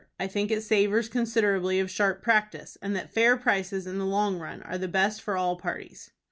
I 0.19 0.25
think 0.25 0.49
it 0.49 0.63
savors 0.63 1.07
considerably 1.07 1.79
of 1.79 1.91
sharp 1.91 2.23
practice, 2.23 2.75
and 2.81 2.95
that 2.95 3.13
fair 3.13 3.37
prices 3.37 3.85
in 3.85 3.99
the 3.99 4.05
long 4.07 4.39
run 4.39 4.63
are 4.63 4.79
the 4.79 4.87
best 4.87 5.21
for 5.21 5.37
all 5.37 5.57
parties. 5.57 6.09